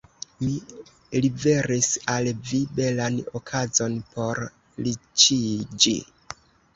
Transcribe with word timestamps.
Mi 0.43 0.53
liveris 1.25 1.89
al 2.13 2.29
vi 2.51 2.61
belan 2.79 3.19
okazon 3.41 3.99
por 4.15 4.41
riĉiĝi. 4.87 5.95